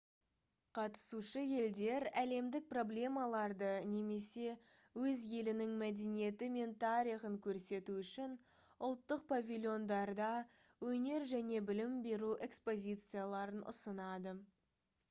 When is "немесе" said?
3.89-4.55